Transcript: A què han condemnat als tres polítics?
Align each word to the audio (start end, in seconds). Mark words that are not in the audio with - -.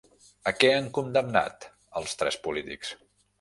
A 0.51 0.53
què 0.61 0.71
han 0.77 0.87
condemnat 0.99 1.67
als 2.01 2.17
tres 2.23 2.39
polítics? 2.49 2.97